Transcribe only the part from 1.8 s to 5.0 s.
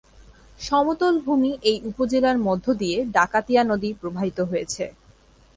উপজেলার মধ্য দিয়ে ডাকাতিয়া নদী প্রবাহিত হয়েছে।